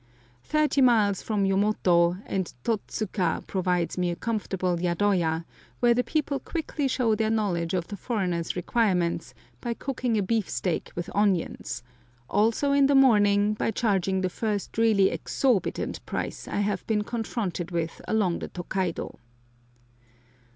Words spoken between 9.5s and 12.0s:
by cooking a beefsteak with onions,